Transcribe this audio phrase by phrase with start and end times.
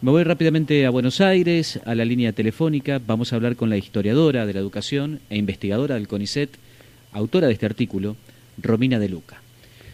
[0.00, 3.00] Me voy rápidamente a Buenos Aires, a la línea telefónica.
[3.04, 6.50] Vamos a hablar con la historiadora de la educación e investigadora del CONICET,
[7.10, 8.14] autora de este artículo,
[8.62, 9.42] Romina de Luca.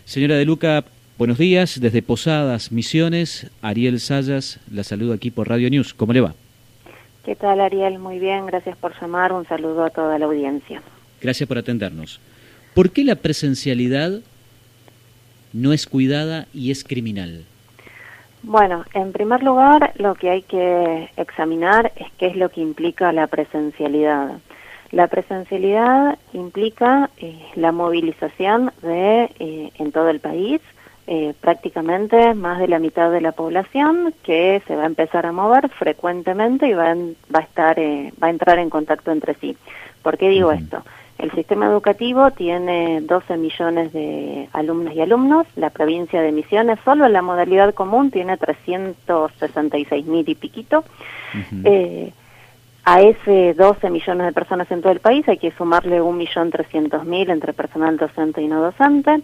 [0.04, 0.84] Señora de Luca,
[1.16, 1.80] buenos días.
[1.80, 5.94] Desde Posadas, Misiones, Ariel Sayas, la saludo aquí por Radio News.
[5.94, 6.34] ¿Cómo le va?
[7.24, 7.98] ¿Qué tal, Ariel?
[7.98, 9.32] Muy bien, gracias por llamar.
[9.32, 10.82] Un saludo a toda la audiencia.
[11.22, 12.20] Gracias por atendernos.
[12.74, 14.20] ¿Por qué la presencialidad
[15.54, 17.46] no es cuidada y es criminal?
[18.46, 23.10] Bueno, en primer lugar, lo que hay que examinar es qué es lo que implica
[23.10, 24.32] la presencialidad.
[24.90, 30.60] La presencialidad implica eh, la movilización de eh, en todo el país
[31.06, 35.32] eh, prácticamente más de la mitad de la población que se va a empezar a
[35.32, 36.94] mover frecuentemente y va,
[37.34, 39.56] va a estar va a entrar en contacto entre sí.
[40.02, 40.82] ¿Por qué digo esto?
[41.18, 45.46] El sistema educativo tiene 12 millones de alumnas y alumnos.
[45.56, 50.84] La provincia de Misiones, solo en la modalidad común, tiene 366 mil y piquito.
[51.64, 52.12] eh,
[52.84, 57.52] a ese 12 millones de personas en todo el país hay que sumarle 1.300.000 entre
[57.54, 59.22] personal docente y no docente.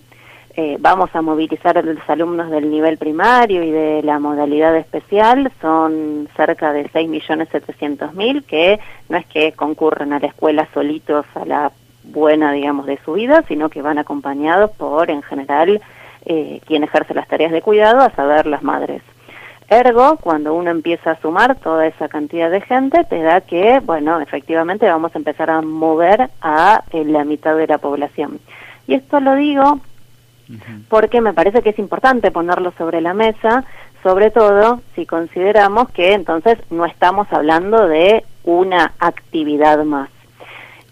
[0.57, 5.53] Eh, vamos a movilizar a los alumnos del nivel primario y de la modalidad especial,
[5.61, 11.71] son cerca de 6.700.000 que no es que concurren a la escuela solitos a la
[12.05, 15.81] buena, digamos, de su vida, sino que van acompañados por, en general,
[16.25, 19.03] eh, quien ejerce las tareas de cuidado, a saber, las madres.
[19.69, 24.21] Ergo, cuando uno empieza a sumar toda esa cantidad de gente, te da que, bueno,
[24.21, 28.41] efectivamente vamos a empezar a mover a eh, la mitad de la población.
[28.89, 29.81] Y esto lo digo
[30.89, 33.65] porque me parece que es importante ponerlo sobre la mesa,
[34.03, 40.11] sobre todo si consideramos que entonces no estamos hablando de una actividad más.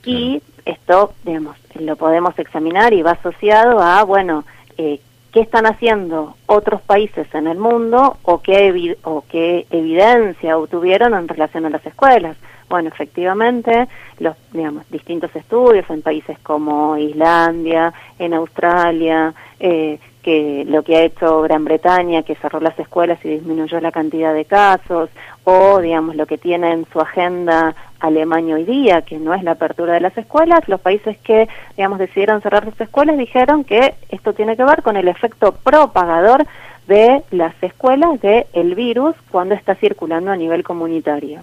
[0.04, 4.44] Y esto, digamos, lo podemos examinar y va asociado a, bueno,
[4.76, 5.00] eh,
[5.32, 11.28] qué están haciendo otros países en el mundo o qué, o qué evidencia obtuvieron en
[11.28, 12.36] relación a las escuelas.
[12.68, 20.82] Bueno, efectivamente, los digamos, distintos estudios en países como Islandia, en Australia, eh, que lo
[20.82, 25.08] que ha hecho Gran Bretaña, que cerró las escuelas y disminuyó la cantidad de casos,
[25.44, 29.52] o digamos lo que tiene en su agenda Alemania hoy día, que no es la
[29.52, 34.34] apertura de las escuelas, los países que digamos decidieron cerrar sus escuelas dijeron que esto
[34.34, 36.44] tiene que ver con el efecto propagador
[36.86, 41.40] de las escuelas del el virus cuando está circulando a nivel comunitario.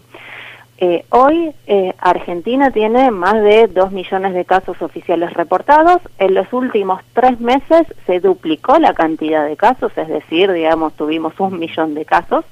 [0.77, 6.01] Eh, hoy eh, Argentina tiene más de 2 millones de casos oficiales reportados.
[6.19, 11.33] En los últimos tres meses se duplicó la cantidad de casos, es decir, digamos, tuvimos
[11.39, 12.43] un millón de casos.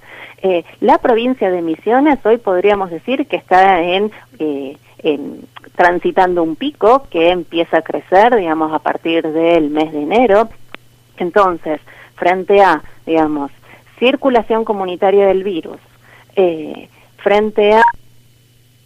[0.41, 5.41] Eh, la provincia de Misiones hoy podríamos decir que está en, en,
[5.75, 10.47] transitando un pico que empieza a crecer, digamos, a partir del mes de enero.
[11.17, 11.81] Entonces,
[12.15, 13.51] frente a, digamos,
[13.99, 15.77] circulación comunitaria del virus,
[17.17, 17.83] frente a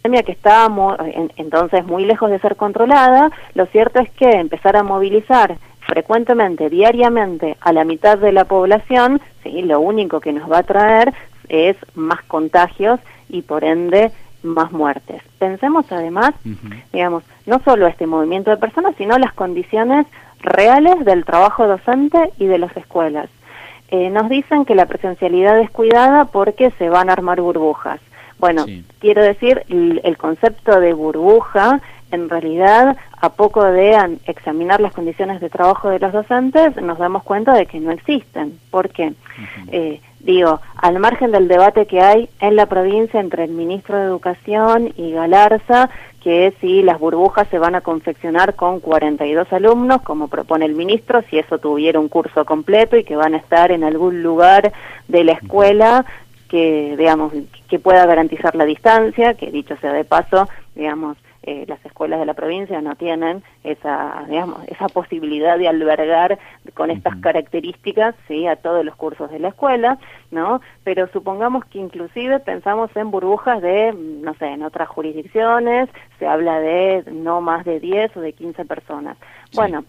[0.02, 0.96] que estábamos
[1.36, 7.56] entonces muy lejos de ser controlada, lo cierto es que empezar a movilizar frecuentemente, diariamente,
[7.60, 11.12] a la mitad de la población, sí, lo único que nos va a traer
[11.48, 14.10] es más contagios y por ende
[14.42, 15.22] más muertes.
[15.38, 16.32] Pensemos además,
[16.92, 20.06] digamos, no solo este movimiento de personas, sino las condiciones
[20.40, 23.28] reales del trabajo docente y de las escuelas.
[23.90, 28.00] Eh, nos dicen que la presencialidad es cuidada porque se van a armar burbujas.
[28.38, 28.66] Bueno,
[29.00, 35.50] quiero decir, el, concepto de burbuja, en realidad, a poco de examinar las condiciones de
[35.50, 38.58] trabajo de los docentes, nos damos cuenta de que no existen.
[38.70, 39.12] ¿Por qué?
[39.72, 44.04] Eh, digo, al margen del debate que hay en la provincia entre el ministro de
[44.04, 45.90] Educación y Galarza,
[46.22, 51.22] que si las burbujas se van a confeccionar con 42 alumnos, como propone el ministro,
[51.30, 54.72] si eso tuviera un curso completo y que van a estar en algún lugar
[55.06, 56.04] de la escuela
[56.48, 57.32] que, digamos,
[57.68, 62.26] que pueda garantizar la distancia, que dicho sea de paso, digamos, eh, las escuelas de
[62.26, 66.38] la provincia no tienen esa, digamos, esa posibilidad de albergar
[66.74, 69.98] con estas características, sí, a todos los cursos de la escuela,
[70.30, 70.60] ¿no?
[70.84, 76.60] Pero supongamos que inclusive pensamos en burbujas de, no sé, en otras jurisdicciones, se habla
[76.60, 79.16] de no más de 10 o de 15 personas.
[79.54, 79.84] Bueno,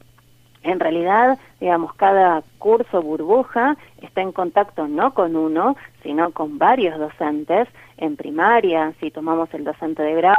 [0.63, 6.99] en realidad, digamos, cada curso burbuja está en contacto no con uno, sino con varios
[6.99, 7.67] docentes
[7.97, 10.37] en primaria, si tomamos el docente de grado,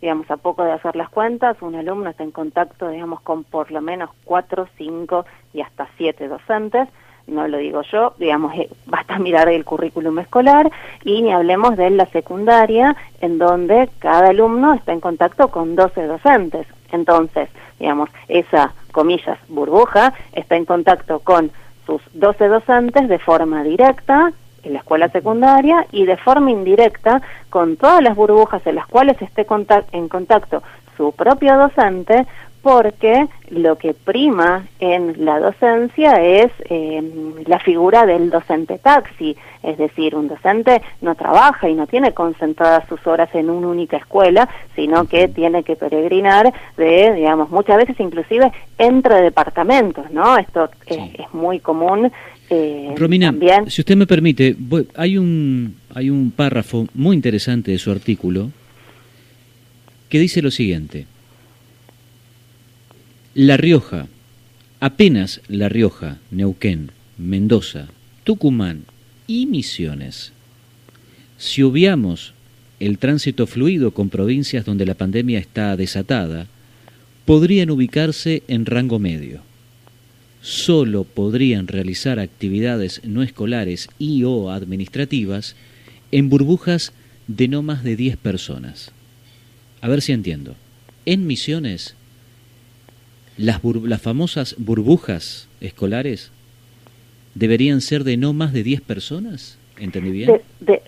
[0.00, 3.72] digamos, a poco de hacer las cuentas, un alumno está en contacto, digamos, con por
[3.72, 6.88] lo menos cuatro, cinco y hasta siete docentes,
[7.26, 10.70] no lo digo yo, digamos, eh, basta mirar el currículum escolar
[11.04, 16.06] y ni hablemos de la secundaria, en donde cada alumno está en contacto con 12
[16.06, 16.66] docentes.
[16.92, 21.50] Entonces, digamos, esa, comillas, burbuja está en contacto con
[21.86, 24.32] sus 12 docentes de forma directa,
[24.62, 29.20] en la escuela secundaria y de forma indirecta con todas las burbujas en las cuales
[29.22, 29.46] esté
[29.92, 30.62] en contacto
[30.96, 32.26] su propio docente
[32.66, 37.00] porque lo que prima en la docencia es eh,
[37.46, 42.88] la figura del docente taxi, es decir, un docente no trabaja y no tiene concentradas
[42.88, 48.00] sus horas en una única escuela, sino que tiene que peregrinar de, digamos, muchas veces
[48.00, 50.36] inclusive entre departamentos, ¿no?
[50.36, 51.00] Esto es,
[51.32, 52.10] muy común.
[52.50, 53.32] Eh, Romina,
[53.68, 54.56] si usted me permite,
[54.96, 58.50] hay un, hay un párrafo muy interesante de su artículo
[60.08, 61.06] que dice lo siguiente.
[63.38, 64.08] La Rioja,
[64.80, 67.88] apenas La Rioja, Neuquén, Mendoza,
[68.24, 68.84] Tucumán
[69.26, 70.32] y Misiones.
[71.36, 72.32] Si obviamos
[72.80, 76.46] el tránsito fluido con provincias donde la pandemia está desatada,
[77.26, 79.42] podrían ubicarse en rango medio.
[80.40, 85.56] Solo podrían realizar actividades no escolares y o administrativas
[86.10, 86.94] en burbujas
[87.26, 88.92] de no más de 10 personas.
[89.82, 90.56] A ver si entiendo.
[91.04, 91.96] En Misiones
[93.36, 96.30] las, las famosas burbujas escolares
[97.34, 99.58] deberían ser de no más de 10 personas.
[99.78, 100.40] ¿Entendí bien?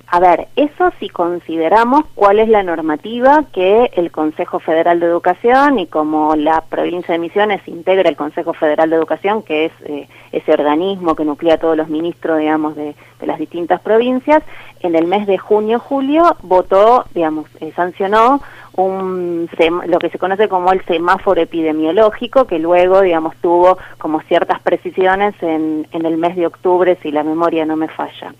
[0.07, 5.79] a ver, eso si consideramos cuál es la normativa que el Consejo Federal de Educación
[5.79, 10.09] y como la provincia de Misiones integra el Consejo Federal de Educación, que es eh,
[10.33, 14.43] ese organismo que nuclea a todos los ministros, digamos, de, de, las distintas provincias,
[14.81, 18.41] en el mes de junio-julio votó, digamos, eh, sancionó
[18.85, 19.49] un
[19.87, 25.35] lo que se conoce como el semáforo epidemiológico, que luego, digamos, tuvo como ciertas precisiones
[25.43, 28.35] en, en el mes de octubre, si la memoria no me falla.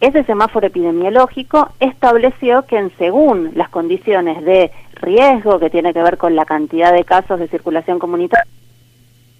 [0.00, 6.16] Ese semáforo epidemiológico estableció que en según las condiciones de riesgo que tiene que ver
[6.16, 8.46] con la cantidad de casos de circulación comunitaria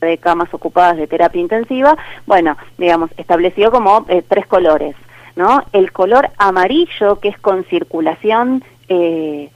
[0.01, 1.97] de camas ocupadas de terapia intensiva,
[2.27, 4.97] bueno, digamos, estableció como eh, tres colores,
[5.37, 5.63] ¿no?
[5.73, 9.51] El color amarillo, que es con circulación eh,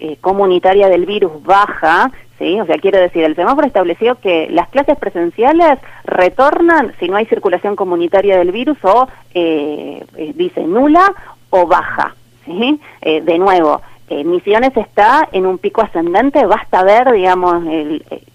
[0.00, 2.60] eh, comunitaria del virus baja, ¿sí?
[2.60, 7.26] O sea, quiero decir, el semáforo estableció que las clases presenciales retornan si no hay
[7.26, 11.12] circulación comunitaria del virus o eh, eh dice nula
[11.50, 12.14] o baja,
[12.44, 12.80] ¿sí?
[13.02, 17.64] Eh, de nuevo, Misiones está en un pico ascendente, basta ver, digamos,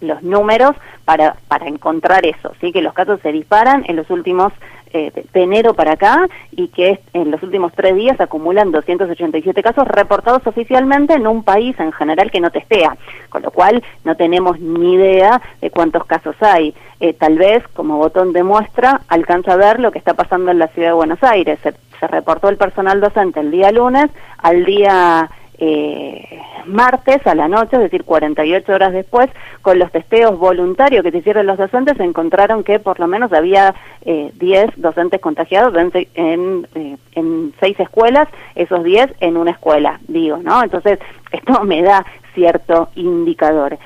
[0.02, 0.72] los números
[1.06, 2.74] para, para encontrar eso, ¿sí?
[2.74, 4.52] Que los casos se disparan en los últimos
[4.94, 9.88] eh, de enero para acá y que en los últimos tres días acumulan 287 casos
[9.88, 12.98] reportados oficialmente en un país en general que no testea,
[13.30, 16.74] con lo cual no tenemos ni idea de cuántos casos hay.
[17.00, 20.60] Eh, tal vez, como botón de muestra, alcanza a ver lo que está pasando en
[20.60, 21.60] la ciudad de Buenos Aires.
[21.62, 24.10] se reportó el personal docente el día lunes,
[24.40, 25.30] al día
[25.63, 29.30] eh, martes a la noche, es decir, 48 horas después,
[29.62, 33.75] con los testeos voluntarios que se hicieron los docentes, encontraron que por lo menos había
[34.04, 40.00] eh, 10 docentes contagiados en, en, eh, en seis escuelas, esos 10 en una escuela,
[40.08, 40.63] digo, ¿no?
[40.63, 40.98] Entonces,
[41.31, 43.78] esto me da cierto indicador.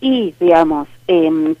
[0.00, 1.56] Y, digamos, eh,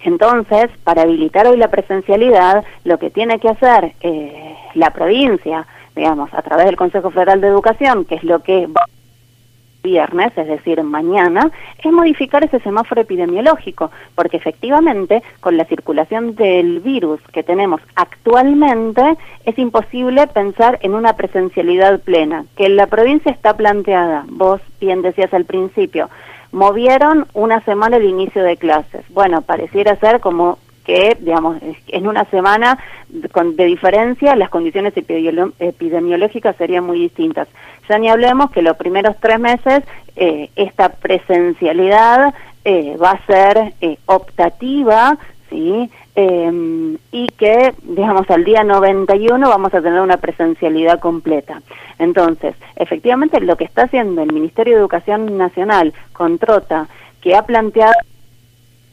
[0.00, 6.32] entonces, para habilitar hoy la presencialidad, lo que tiene que hacer eh, la provincia, digamos,
[6.34, 8.68] a través del Consejo Federal de Educación, que es lo que
[9.82, 11.50] viernes, es decir, mañana,
[11.82, 19.16] es modificar ese semáforo epidemiológico, porque efectivamente con la circulación del virus que tenemos actualmente
[19.44, 25.02] es imposible pensar en una presencialidad plena, que en la provincia está planteada, vos bien
[25.02, 26.10] decías al principio,
[26.52, 29.04] movieron una semana el inicio de clases.
[29.10, 32.78] Bueno, pareciera ser como que, digamos, en una semana
[33.08, 37.48] de diferencia las condiciones epidemiológicas serían muy distintas.
[37.88, 39.82] Ya ni hablemos que los primeros tres meses
[40.16, 45.18] eh, esta presencialidad eh, va a ser eh, optativa,
[45.50, 45.90] ¿sí?
[46.14, 51.60] Em, y que, digamos, al día 91 vamos a tener una presencialidad completa.
[51.98, 56.88] Entonces, efectivamente, lo que está haciendo el Ministerio de Educación Nacional con Trota,
[57.20, 57.92] que ha planteado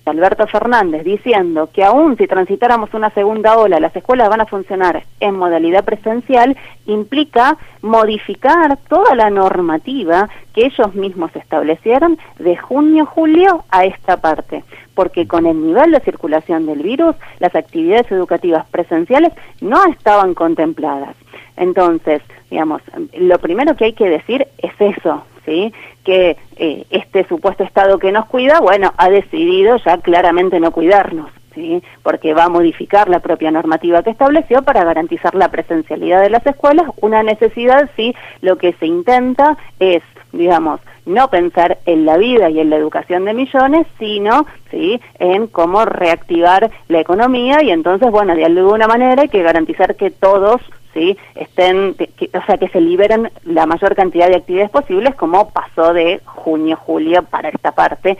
[0.05, 5.03] Alberto Fernández diciendo que aún si transitáramos una segunda ola, las escuelas van a funcionar
[5.21, 13.85] en modalidad presencial, implica modificar toda la normativa que ellos mismos establecieron de junio-julio a
[13.85, 19.31] esta parte, porque con el nivel de circulación del virus, las actividades educativas presenciales
[19.61, 21.15] no estaban contempladas.
[21.55, 22.81] Entonces, digamos,
[23.17, 25.73] lo primero que hay que decir es eso, ¿sí?
[26.03, 31.29] que eh, este supuesto Estado que nos cuida, bueno, ha decidido ya claramente no cuidarnos.
[31.55, 31.83] ¿Sí?
[32.01, 36.43] porque va a modificar la propia normativa que estableció para garantizar la presencialidad de las
[36.47, 42.49] escuelas, una necesidad si lo que se intenta es, digamos, no pensar en la vida
[42.49, 44.99] y en la educación de millones, sino ¿sí?
[45.19, 50.09] en cómo reactivar la economía y entonces, bueno, de alguna manera hay que garantizar que
[50.09, 50.61] todos
[50.93, 51.17] ¿sí?
[51.35, 51.95] estén,
[52.33, 56.77] o sea, que se liberen la mayor cantidad de actividades posibles, como pasó de junio,
[56.77, 58.17] julio para esta parte,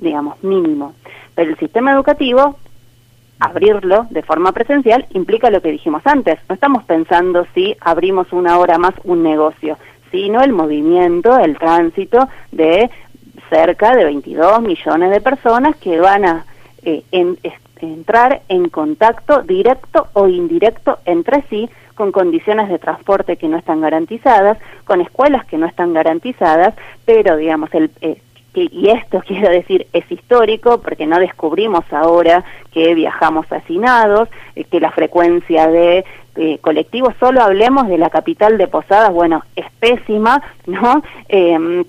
[0.00, 0.94] digamos, mínimo.
[1.34, 2.56] Pero el sistema educativo,
[3.38, 6.38] abrirlo de forma presencial implica lo que dijimos antes.
[6.48, 9.78] No estamos pensando si abrimos una hora más un negocio,
[10.10, 12.90] sino el movimiento, el tránsito de
[13.50, 16.44] cerca de 22 millones de personas que van a
[16.84, 17.02] eh,
[17.80, 23.80] entrar en contacto directo o indirecto entre sí con condiciones de transporte que no están
[23.80, 28.18] garantizadas, con escuelas que no están garantizadas, pero digamos, el, eh,
[28.54, 34.80] y esto quiero decir es histórico porque no descubrimos ahora que viajamos hacinados, eh, que
[34.80, 36.04] la frecuencia de
[36.36, 41.02] eh, colectivos, solo hablemos de la capital de Posadas, bueno, es pésima, ¿no?
[41.28, 41.84] Eh,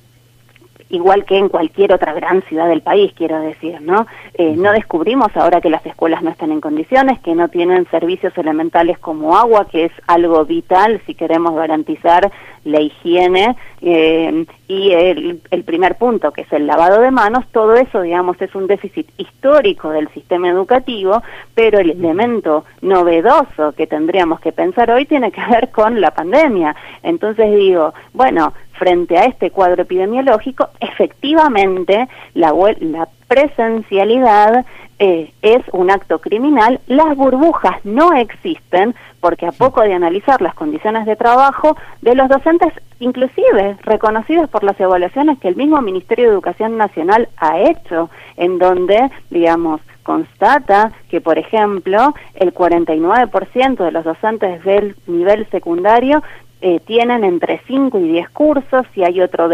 [0.93, 4.05] igual que en cualquier otra gran ciudad del país, quiero decir, ¿no?
[4.35, 8.37] Eh, no descubrimos ahora que las escuelas no están en condiciones, que no tienen servicios
[8.37, 12.31] elementales como agua, que es algo vital si queremos garantizar
[12.65, 17.75] la higiene eh, y el, el, primer punto, que es el lavado de manos, todo
[17.75, 21.21] eso, digamos, es un déficit histórico del sistema educativo,
[21.53, 26.75] pero el elemento novedoso que tendríamos que pensar hoy tiene que ver con la pandemia.
[27.03, 34.65] Entonces digo, bueno, frente a este cuadro epidemiológico, efectivamente la, la presencialidad
[35.05, 40.55] eh, es un acto criminal, las burbujas no existen porque a poco de analizar las
[40.55, 46.27] condiciones de trabajo de los docentes, inclusive reconocidas por las evaluaciones que el mismo Ministerio
[46.27, 53.91] de Educación Nacional ha hecho, en donde, digamos, constata que, por ejemplo, el 49% de
[53.91, 56.23] los docentes del nivel secundario
[56.61, 59.49] eh, tienen entre 5 y 10 cursos y hay otro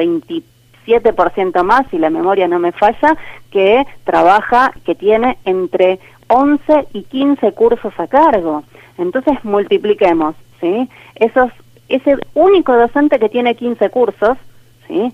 [0.89, 3.17] 27% más, si la memoria no me falla,
[3.51, 8.63] que trabaja, que tiene entre 11 y 15 cursos a cargo.
[8.97, 10.89] Entonces multipliquemos, ¿sí?
[11.15, 11.51] Esos,
[11.87, 14.37] ese único docente que tiene 15 cursos,
[14.87, 15.11] ¿sí?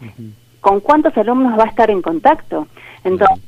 [0.62, 2.68] ¿Con cuántos alumnos va a estar en contacto?
[3.04, 3.40] Entonces,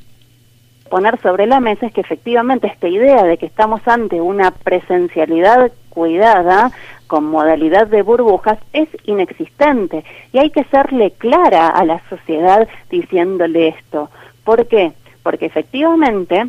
[0.88, 5.70] poner sobre la mesa es que efectivamente esta idea de que estamos ante una presencialidad
[5.88, 6.70] cuidada
[7.06, 13.68] con modalidad de burbujas es inexistente y hay que serle clara a la sociedad diciéndole
[13.68, 14.10] esto.
[14.44, 14.92] ¿Por qué?
[15.22, 16.46] Porque efectivamente,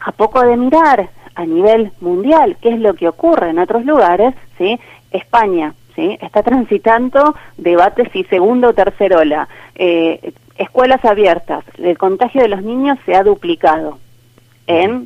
[0.00, 4.34] a poco de mirar a nivel mundial qué es lo que ocurre en otros lugares,
[4.58, 4.78] ¿sí?
[5.10, 6.18] España ¿sí?
[6.20, 9.48] está transitando debates si segundo o tercera ola.
[9.74, 13.98] Eh, escuelas abiertas, el contagio de los niños se ha duplicado
[14.66, 15.04] en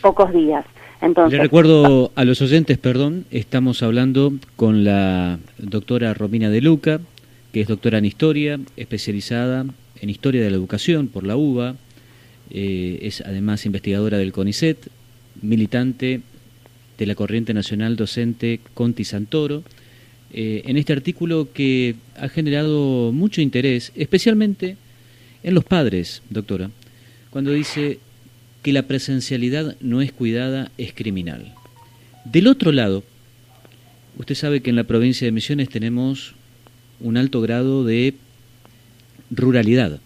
[0.00, 0.64] pocos días.
[1.00, 7.00] Entonces, Le recuerdo a los oyentes, perdón, estamos hablando con la doctora Romina De Luca,
[7.52, 9.66] que es doctora en historia, especializada
[10.00, 11.74] en historia de la educación por la UBA,
[12.50, 14.88] eh, es además investigadora del CONICET,
[15.40, 16.20] militante
[16.98, 19.62] de la Corriente Nacional Docente Conti Santoro,
[20.34, 24.76] eh, en este artículo que ha generado mucho interés, especialmente
[25.42, 26.70] en los padres, doctora,
[27.30, 27.98] cuando dice
[28.62, 31.54] que la presencialidad no es cuidada es criminal.
[32.24, 33.04] Del otro lado,
[34.16, 36.34] usted sabe que en la provincia de Misiones tenemos
[37.00, 38.14] un alto grado de
[39.30, 40.00] ruralidad.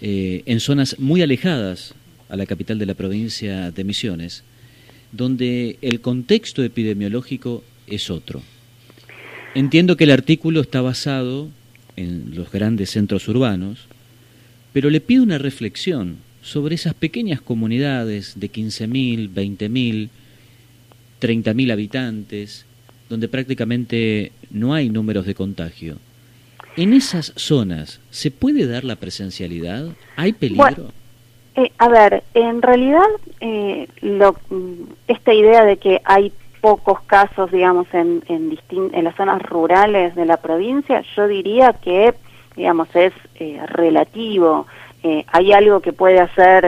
[0.00, 1.94] Eh, en zonas muy alejadas
[2.28, 4.44] a la capital de la provincia de Misiones,
[5.12, 8.42] donde el contexto epidemiológico es otro.
[9.54, 11.48] Entiendo que el artículo está basado
[11.96, 13.86] en los grandes centros urbanos,
[14.72, 20.08] pero le pido una reflexión sobre esas pequeñas comunidades de 15.000, 20.000,
[21.20, 22.66] 30.000 habitantes,
[23.08, 25.96] donde prácticamente no hay números de contagio.
[26.76, 29.88] ¿En esas zonas se puede dar la presencialidad?
[30.16, 30.92] ¿Hay peligro?
[31.56, 33.06] Eh, a ver, en realidad
[33.40, 34.38] eh, lo,
[35.08, 36.30] esta idea de que hay
[36.66, 42.12] pocos casos, digamos, en, en, en las zonas rurales de la provincia, yo diría que,
[42.56, 44.66] digamos, es eh, relativo.
[45.04, 46.64] Eh, hay algo que puede hacer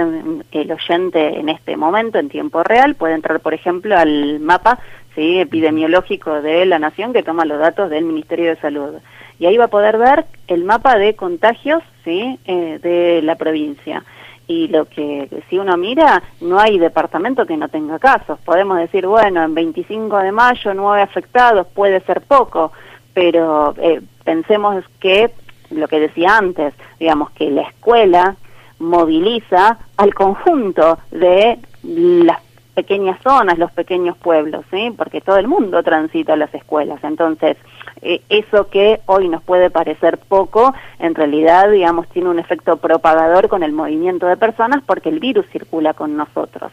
[0.53, 4.79] el oyente en este momento, en tiempo real, puede entrar, por ejemplo, al mapa
[5.17, 5.41] ¿sí?
[5.41, 8.95] epidemiológico de la Nación que toma los datos del Ministerio de Salud.
[9.41, 12.39] Y ahí va a poder ver el mapa de contagios ¿sí?
[12.45, 14.05] Eh, de la provincia.
[14.49, 18.39] Y lo que si uno mira, no hay departamento que no tenga casos.
[18.41, 22.73] Podemos decir, bueno, en 25 de mayo nueve afectados, puede ser poco,
[23.13, 25.31] pero eh, pensemos que
[25.71, 28.37] lo que decía antes, digamos que la escuela
[28.79, 32.41] moviliza al conjunto de las
[32.79, 34.95] pequeñas zonas, los pequeños pueblos, ¿sí?
[34.97, 37.03] porque todo el mundo transita las escuelas.
[37.03, 37.57] Entonces,
[38.03, 43.49] eh, eso que hoy nos puede parecer poco, en realidad, digamos, tiene un efecto propagador
[43.49, 46.71] con el movimiento de personas porque el virus circula con nosotros.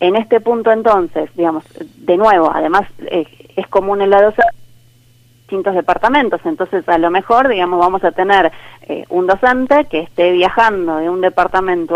[0.00, 1.62] en este punto entonces, digamos,
[1.98, 3.24] de nuevo, además eh,
[3.54, 4.52] es común en la docencia
[5.42, 8.50] distintos departamentos, entonces a lo mejor, digamos, vamos a tener
[8.88, 11.94] eh, un docente que esté viajando de un departamento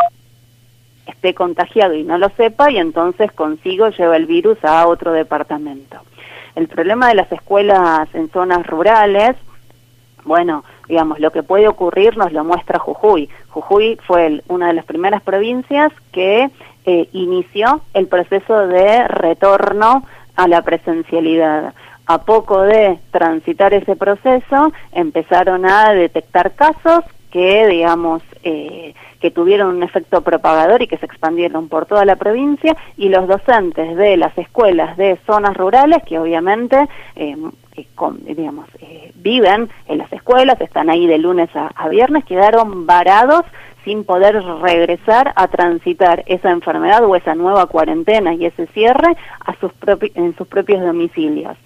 [1.07, 5.99] esté contagiado y no lo sepa y entonces consigo lleva el virus a otro departamento.
[6.55, 9.37] El problema de las escuelas en zonas rurales,
[10.25, 13.29] bueno, digamos, lo que puede ocurrir nos lo muestra Jujuy.
[13.51, 16.51] Jujuy fue una de las primeras provincias que
[16.85, 21.75] eh, inició el proceso de retorno a la presencialidad.
[22.07, 29.75] A poco de transitar ese proceso, empezaron a detectar casos que, digamos, eh, que tuvieron
[29.75, 34.17] un efecto propagador y que se expandieron por toda la provincia y los docentes de
[34.17, 36.77] las escuelas de zonas rurales que obviamente
[37.17, 37.37] eh,
[37.77, 37.87] eh,
[38.37, 43.43] digamos eh, viven en las escuelas están ahí de lunes a, viernes quedaron varados
[43.85, 49.55] sin poder regresar a transitar esa enfermedad o esa nueva cuarentena y ese cierre a
[49.61, 49.73] sus
[50.15, 51.57] en sus propios domicilios.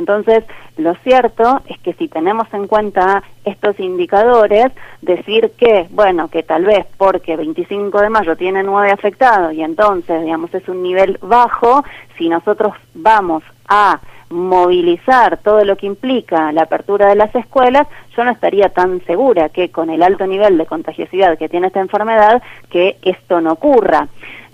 [0.00, 0.44] Entonces,
[0.78, 6.64] lo cierto es que si tenemos en cuenta estos indicadores, decir que, bueno, que tal
[6.64, 11.84] vez porque 25 de mayo tiene 9 afectados y entonces, digamos, es un nivel bajo,
[12.16, 18.24] si nosotros vamos a movilizar todo lo que implica la apertura de las escuelas, yo
[18.24, 22.42] no estaría tan segura que con el alto nivel de contagiosidad que tiene esta enfermedad,
[22.70, 24.08] que esto no ocurra.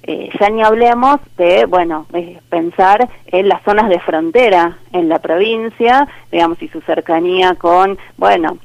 [0.08, 2.06] Eh, ya ni hablemos de, bueno,
[2.48, 8.58] pensar en las zonas de frontera en la provincia, digamos, y su cercanía con, bueno,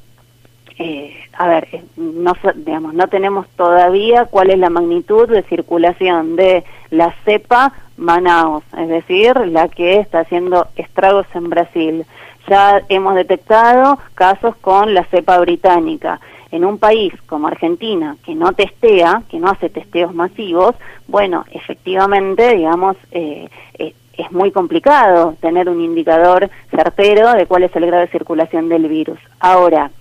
[0.77, 6.35] eh, a ver, eh, no, digamos, no tenemos todavía cuál es la magnitud de circulación
[6.35, 12.05] de la cepa Manaus, es decir, la que está haciendo estragos en Brasil.
[12.47, 16.19] Ya hemos detectado casos con la cepa británica
[16.51, 20.75] en un país como Argentina, que no testea, que no hace testeos masivos,
[21.07, 27.75] bueno, efectivamente, digamos, eh, eh, es muy complicado tener un indicador certero de cuál es
[27.75, 29.19] el grado de circulación del virus.
[29.39, 29.91] Ahora,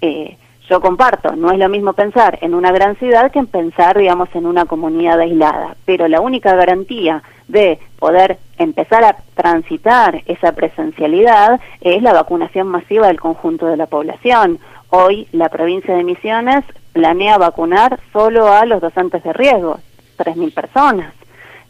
[0.00, 0.36] eh,
[0.68, 4.28] yo comparto, no es lo mismo pensar en una gran ciudad que en pensar, digamos,
[4.34, 11.60] en una comunidad aislada, pero la única garantía de poder empezar a transitar esa presencialidad
[11.80, 14.58] es la vacunación masiva del conjunto de la población.
[14.90, 19.78] Hoy la provincia de Misiones planea vacunar solo a los docentes de riesgo,
[20.18, 21.12] 3.000 personas.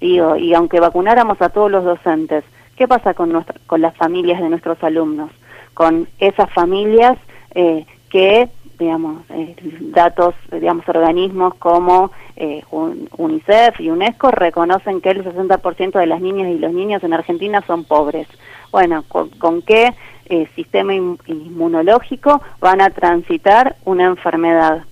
[0.00, 2.44] Digo, y aunque vacunáramos a todos los docentes,
[2.76, 5.30] ¿qué pasa con, con las familias de nuestros alumnos?
[5.74, 7.18] Con esas familias
[7.54, 9.56] eh, que, digamos, eh,
[9.92, 16.48] datos, digamos, organismos como eh, UNICEF y UNESCO reconocen que el 60% de las niñas
[16.48, 18.28] y los niños en Argentina son pobres.
[18.72, 19.94] Bueno, con qué
[20.28, 24.84] eh, sistema inmunológico van a transitar una enfermedad.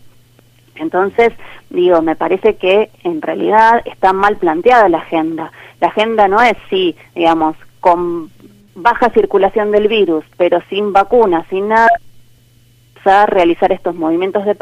[0.76, 1.32] Entonces,
[1.70, 5.50] digo, me parece que en realidad está mal planteada la agenda.
[5.80, 8.30] La agenda no es si, digamos, con
[8.76, 11.88] baja circulación del virus, pero sin vacuna, sin nada,
[13.06, 14.56] a realizar estos movimientos de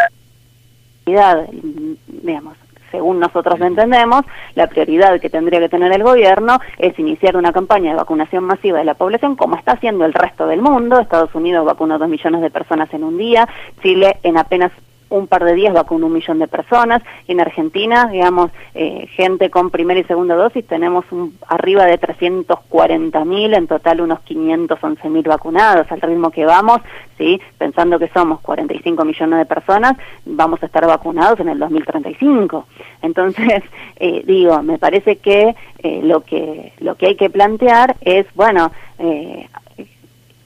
[1.04, 2.56] digamos,
[2.92, 4.24] según nosotros lo entendemos,
[4.54, 8.78] la prioridad que tendría que tener el gobierno es iniciar una campaña de vacunación masiva
[8.78, 11.00] de la población, como está haciendo el resto del mundo.
[11.00, 13.48] Estados Unidos vacunó dos millones de personas en un día,
[13.82, 14.70] Chile en apenas
[15.12, 17.02] un par de días va con un millón de personas.
[17.28, 23.24] En Argentina, digamos, eh, gente con primera y segunda dosis, tenemos un, arriba de 340
[23.24, 25.90] mil, en total unos 511 mil vacunados.
[25.92, 26.80] Al ritmo que vamos,
[27.18, 27.40] ¿sí?
[27.58, 32.66] pensando que somos 45 millones de personas, vamos a estar vacunados en el 2035.
[33.02, 33.62] Entonces,
[33.96, 38.72] eh, digo, me parece que eh, lo que lo que hay que plantear es, bueno,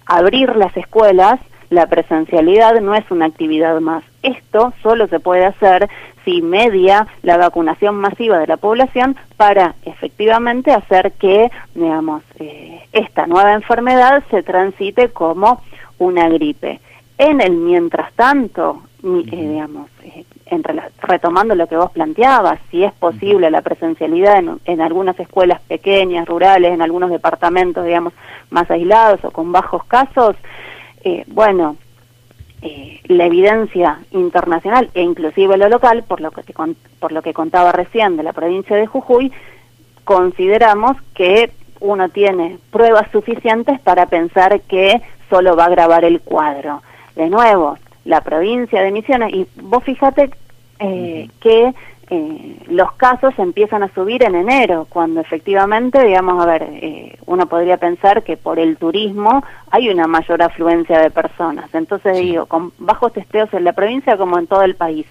[0.06, 1.38] abrir las escuelas,
[1.70, 4.04] la presencialidad no es una actividad más.
[4.22, 5.88] Esto solo se puede hacer
[6.24, 13.26] si media la vacunación masiva de la población para efectivamente hacer que, digamos, eh, esta
[13.26, 15.62] nueva enfermedad se transite como
[15.98, 16.80] una gripe.
[17.18, 20.24] En el mientras tanto, eh, digamos, eh,
[21.00, 26.26] retomando lo que vos planteabas, si es posible la presencialidad en, en, algunas escuelas pequeñas,
[26.26, 28.12] rurales, en algunos departamentos, digamos,
[28.50, 30.36] más aislados o con bajos casos,
[31.06, 31.76] eh, bueno,
[32.62, 36.42] eh, la evidencia internacional e inclusive lo local, por lo, que
[36.98, 39.30] por lo que contaba recién de la provincia de Jujuy,
[40.02, 46.82] consideramos que uno tiene pruebas suficientes para pensar que solo va a grabar el cuadro.
[47.14, 50.30] De nuevo, la provincia de Misiones, y vos fíjate
[50.80, 51.72] eh, que
[52.08, 57.46] eh, los casos empiezan a subir en enero, cuando efectivamente, digamos, a ver, eh, uno
[57.46, 61.74] podría pensar que por el turismo hay una mayor afluencia de personas.
[61.74, 65.06] Entonces digo, con bajos testeos en la provincia como en todo el país,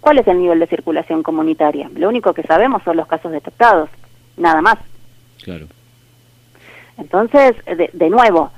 [0.00, 1.90] ¿cuál es el nivel de circulación comunitaria?
[1.94, 3.90] Lo único que sabemos son los casos detectados,
[4.36, 4.78] nada más.
[5.42, 5.66] Claro.
[6.96, 8.52] Entonces, de, de nuevo,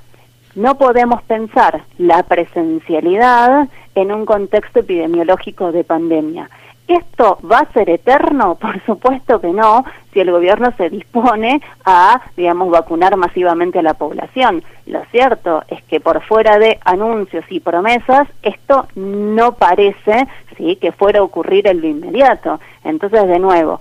[0.53, 6.49] no podemos pensar la presencialidad en un contexto epidemiológico de pandemia.
[6.89, 8.55] ¿Esto va a ser eterno?
[8.55, 13.93] Por supuesto que no, si el gobierno se dispone a, digamos, vacunar masivamente a la
[13.93, 14.63] población.
[14.85, 20.91] Lo cierto es que por fuera de anuncios y promesas, esto no parece, sí, que
[20.91, 22.59] fuera a ocurrir en lo inmediato.
[22.83, 23.79] Entonces, de nuevo,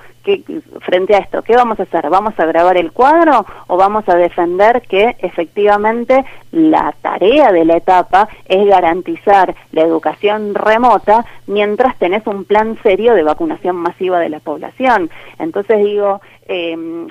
[0.81, 2.11] frente a esto, ¿qué vamos a hacer?
[2.11, 7.77] ¿Vamos a grabar el cuadro o vamos a defender que efectivamente la tarea de la
[7.77, 14.29] etapa es garantizar la educación remota mientras tenés un plan serio de vacunación masiva de
[14.29, 15.11] la población?
[15.39, 17.09] Entonces digo, em,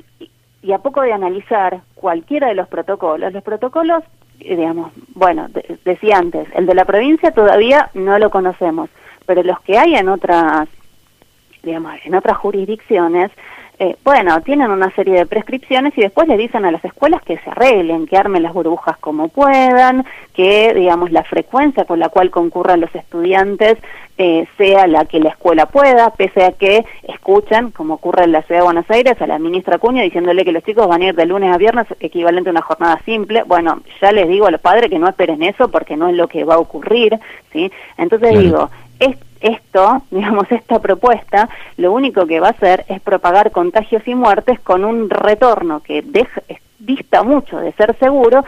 [0.62, 4.04] y a poco de analizar cualquiera de los protocolos, los protocolos,
[4.39, 5.47] eh, digamos, bueno,
[5.86, 8.89] decía antes, el de la provincia todavía no lo conocemos,
[9.26, 10.67] pero los que hay en otras
[11.63, 13.32] digamos, en otras jurisdicciones,
[13.80, 17.38] eh, bueno, tienen una serie de prescripciones y después le dicen a las escuelas que
[17.38, 22.32] se arreglen, que armen las burbujas como puedan, que, digamos, la frecuencia con la cual
[22.32, 23.78] concurran los estudiantes
[24.18, 28.42] eh, sea la que la escuela pueda, pese a que escuchen, como ocurre en la
[28.42, 31.16] Ciudad de Buenos Aires, a la ministra Cuña diciéndole que los chicos van a ir
[31.16, 33.44] de lunes a viernes, equivalente a una jornada simple.
[33.44, 36.28] Bueno, ya les digo a los padres que no esperen eso porque no es lo
[36.28, 37.20] que va a ocurrir,
[37.54, 37.72] ¿sí?
[37.96, 43.52] Entonces digo, es esto, digamos, esta propuesta, lo único que va a hacer es propagar
[43.52, 46.41] contagios y muertes con un retorno que deja,
[46.80, 48.43] dista mucho de ser seguro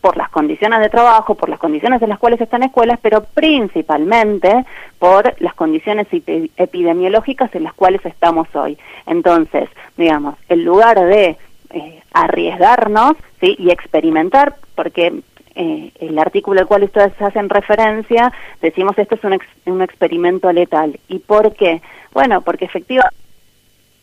[0.00, 4.64] por las condiciones de trabajo, por las condiciones en las cuales están escuelas, pero principalmente
[5.00, 8.78] por las condiciones epidemiológicas en las cuales estamos hoy.
[9.06, 11.36] Entonces, digamos, en lugar de
[11.70, 13.56] eh, arriesgarnos ¿sí?
[13.58, 15.22] y experimentar, porque
[15.56, 21.00] eh, el artículo al cual ustedes hacen referencia, decimos esto es un, un experimento letal.
[21.08, 21.82] ¿Y por qué?
[22.12, 23.16] Bueno, porque efectivamente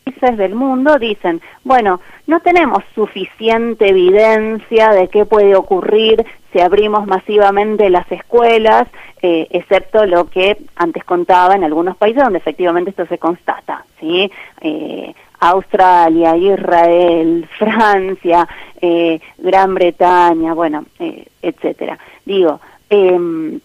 [0.04, 7.06] países del mundo dicen, bueno, no tenemos suficiente evidencia de qué puede ocurrir si abrimos
[7.06, 8.86] masivamente las escuelas,
[9.22, 14.30] eh, excepto lo que antes contaba en algunos países donde efectivamente esto se constata, ¿sí?
[14.60, 18.46] Eh, Australia, Israel, Francia,
[18.84, 21.98] eh, Gran Bretaña, bueno, eh, etcétera.
[22.26, 23.58] Digo, eh,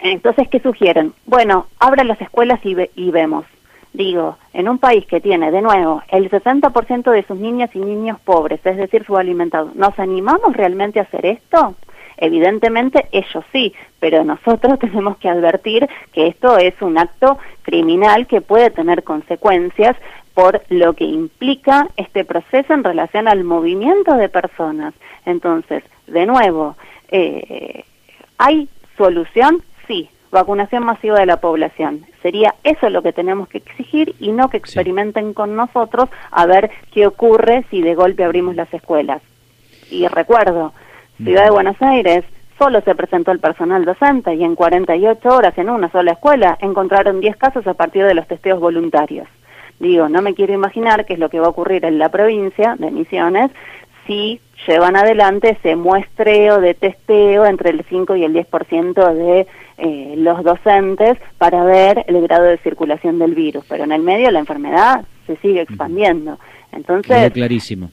[0.00, 1.12] entonces, ¿qué sugieren?
[1.26, 3.44] Bueno, abran las escuelas y, y vemos.
[3.92, 8.18] Digo, en un país que tiene, de nuevo, el 60% de sus niñas y niños
[8.20, 11.76] pobres, es decir, subalimentados, ¿nos animamos realmente a hacer esto?
[12.16, 18.40] Evidentemente ellos sí, pero nosotros tenemos que advertir que esto es un acto criminal que
[18.40, 19.96] puede tener consecuencias
[20.38, 24.94] por lo que implica este proceso en relación al movimiento de personas.
[25.26, 26.76] Entonces, de nuevo,
[27.08, 27.82] eh,
[28.38, 29.64] ¿hay solución?
[29.88, 32.06] Sí, vacunación masiva de la población.
[32.22, 36.70] Sería eso lo que tenemos que exigir y no que experimenten con nosotros a ver
[36.92, 39.20] qué ocurre si de golpe abrimos las escuelas.
[39.90, 40.72] Y recuerdo,
[41.16, 42.24] Ciudad de Buenos Aires,
[42.58, 47.18] solo se presentó el personal docente y en 48 horas en una sola escuela encontraron
[47.18, 49.26] 10 casos a partir de los testeos voluntarios.
[49.80, 52.76] Digo, no me quiero imaginar qué es lo que va a ocurrir en la provincia
[52.78, 53.50] de Misiones
[54.06, 59.46] si llevan adelante ese muestreo de testeo entre el 5 y el 10% de
[59.78, 63.64] eh, los docentes para ver el grado de circulación del virus.
[63.68, 66.38] Pero en el medio la enfermedad se sigue expandiendo.
[66.72, 67.32] Entonces...
[67.32, 67.90] clarísimo.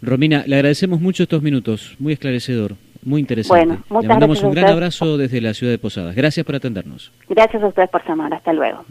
[0.00, 3.66] Romina, le agradecemos mucho estos minutos, muy esclarecedor, muy interesante.
[3.66, 6.14] Bueno, le mandamos un gran abrazo desde la ciudad de Posadas.
[6.14, 7.10] Gracias por atendernos.
[7.28, 8.34] Gracias a ustedes por llamar.
[8.34, 8.84] Hasta luego.